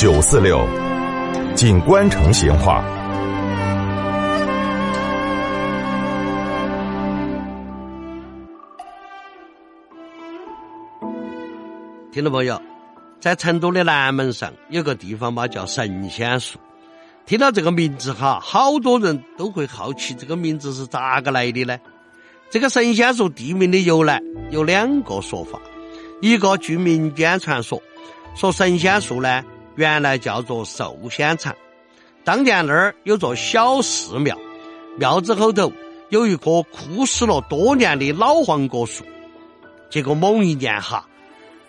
[0.00, 0.66] 九四六，
[1.54, 2.82] 锦官城闲话。
[12.10, 12.58] 听众朋友，
[13.20, 16.58] 在成都的南门上有个地方嘛，叫神仙树。
[17.26, 21.78] 听到这个名字哈，好多人都会好奇这个名字是咋个来的呢？
[22.48, 25.60] 这个神仙树地名的由来有两个说法，
[26.22, 27.82] 一个据民间传说。
[28.34, 29.44] 说神仙树呢，
[29.76, 31.54] 原来叫做寿仙场。
[32.24, 34.36] 当年那儿有座小寺庙，
[34.98, 35.72] 庙子后头
[36.10, 39.04] 有一棵枯死了多年的老黄果树。
[39.88, 41.08] 结果某一年哈，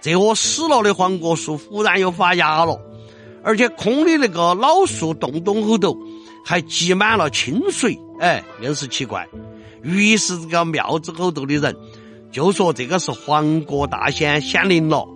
[0.01, 2.79] 这棵死了的黄果树忽然又发芽了，
[3.43, 5.97] 而且空的那个老树洞洞后头
[6.45, 9.27] 还积满了清水，哎，硬是奇怪。
[9.81, 11.75] 于是这个庙子后头的人
[12.31, 15.07] 就说这个是黄果大仙显灵了。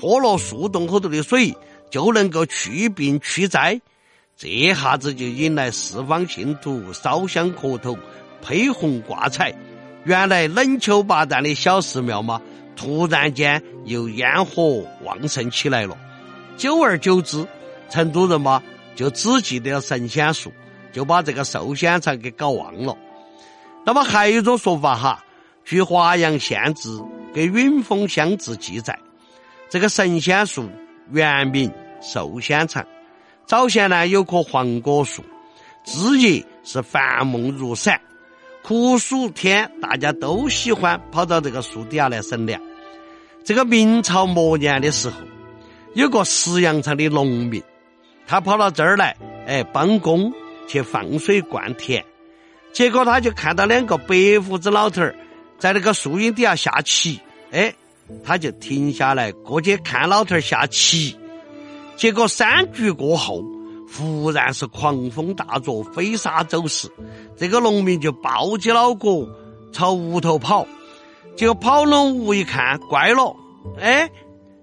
[0.00, 1.54] 喝了树洞后头的水，
[1.90, 3.80] 就能够祛病驱灾，
[4.36, 7.98] 这下子就引来四方信徒烧香磕头、
[8.46, 9.54] 披红挂彩。
[10.04, 12.40] 原来冷秋八旦的小寺庙嘛，
[12.76, 15.98] 突然间又烟火旺盛起来了。
[16.56, 17.46] 久而久之，
[17.90, 18.62] 成都人嘛
[18.94, 20.52] 就只记得了神仙树，
[20.92, 22.96] 就把这个寿仙场给搞忘了。
[23.84, 25.24] 那么还有一种说法哈，
[25.64, 26.88] 据《华阳县志》
[27.34, 28.98] 给《允丰乡志》记载。
[29.68, 30.68] 这个神仙树
[31.10, 32.86] 原名寿仙场，
[33.46, 35.22] 早先呢有棵黄果树，
[35.84, 38.00] 枝叶是繁梦如伞，
[38.62, 42.60] 酷暑天大家都喜欢跑到这个树底下来乘凉。
[43.44, 45.16] 这个明朝末年的时候，
[45.94, 47.62] 有个石羊场的农民，
[48.26, 50.32] 他跑到这儿来，哎，帮工
[50.66, 52.04] 去放水灌田，
[52.72, 55.14] 结果他就看到两个白胡子老头儿
[55.58, 57.20] 在那个树荫底下下棋，
[57.50, 57.74] 哎。
[58.24, 61.16] 他就停下来过去看老头儿下棋，
[61.96, 63.44] 结果三局过后，
[63.96, 66.88] 忽然是狂风大作，飞沙走石。
[67.36, 69.28] 这个农民就抱起脑壳
[69.72, 70.66] 朝屋头跑，
[71.36, 73.36] 结果跑拢屋一看，怪了，
[73.80, 74.10] 哎，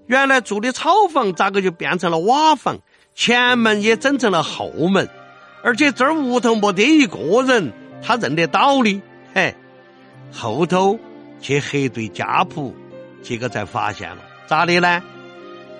[0.07, 2.79] 原来住的草房咋个就变成了瓦房？
[3.15, 5.07] 前门也整成了后门，
[5.63, 7.71] 而且这儿屋头没得一个人，
[8.03, 9.01] 他认得到的。
[9.33, 9.55] 嘿，
[10.33, 10.99] 后头
[11.39, 12.75] 去核对家谱。
[13.25, 15.01] 结果才发现了，咋的呢？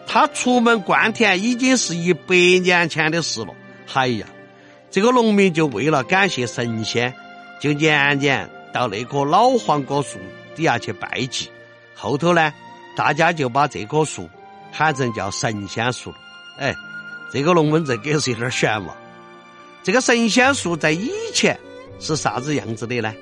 [0.08, 3.54] 他出门灌田已经是一百年前的事了。
[3.94, 4.28] 哎呀，
[4.90, 7.14] 这个农民就为了感谢神仙，
[7.62, 10.18] 就年年到那棵老黄果树
[10.56, 11.50] 底下去拜祭。
[11.96, 12.52] 后头呢，
[12.96, 14.28] 大家就把这棵树
[14.72, 16.18] 喊成叫神仙树了。
[16.60, 16.74] 哎，
[17.32, 18.96] 这个龙门阵给是有点悬嘛。
[19.84, 21.60] 这个神仙树在以前
[22.00, 23.14] 是啥子样子的呢？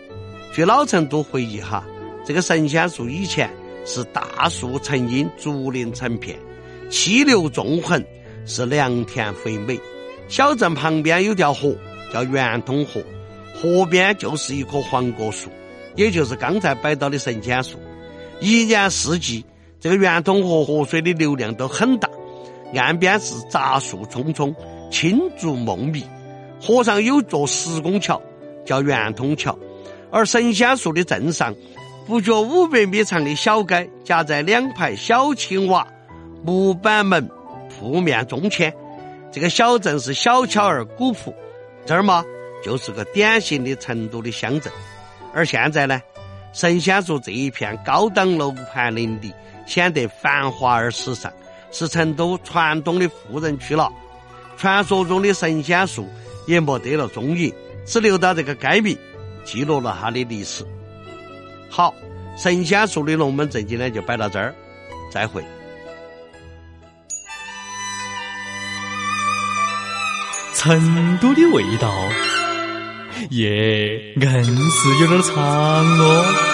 [0.54, 1.84] 据老成都回忆哈，
[2.26, 3.50] 这个神仙树以前。
[3.86, 6.38] 是大树成荫，竹林成片，
[6.90, 8.04] 溪流纵横，
[8.46, 9.80] 是良田肥美。
[10.28, 11.76] 小镇旁边有条河，
[12.12, 13.02] 叫圆通河，
[13.54, 15.50] 河边就是一棵黄果树，
[15.96, 17.78] 也就是刚才摆到的神仙树。
[18.40, 19.46] 一年四季，
[19.80, 22.10] 这个圆通河河水的流量都很大，
[22.76, 24.56] 岸边是杂树葱葱，
[24.90, 26.04] 青竹梦密。
[26.62, 28.22] 河上有座石拱桥，
[28.66, 29.58] 叫圆通桥，
[30.10, 31.54] 而神仙树的镇上。
[32.06, 35.88] 不觉五百米长的小街，夹在两排小青瓦
[36.44, 37.30] 木板门
[37.70, 38.74] 铺面中间。
[39.32, 41.34] 这个小镇是小巧而古朴，
[41.86, 42.24] 这儿嘛
[42.64, 44.72] 就是个典型的成都的乡镇。
[45.34, 46.02] 而现在呢，
[46.52, 49.34] 神仙树这一片高档楼盘林立，
[49.66, 51.32] 显得繁华而时尚，
[51.72, 53.90] 是成都传统的富人区了。
[54.58, 56.06] 传说中的神仙树
[56.48, 57.52] 也没得了踪影，
[57.86, 58.98] 只留到这个街名，
[59.46, 60.66] 记录了它的历史。
[61.76, 61.92] 好，
[62.38, 64.54] 神仙树的龙门阵今天就摆到这儿，
[65.10, 65.44] 再会。
[70.54, 71.92] 成都的味道，
[73.32, 76.53] 耶，硬是有点长哦。